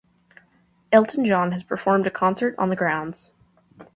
[0.91, 3.33] Elton John has performed a concert on the grounds.